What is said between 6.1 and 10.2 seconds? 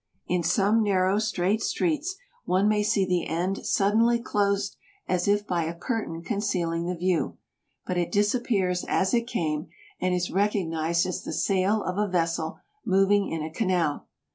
concealing the view; but it disappears as it came, and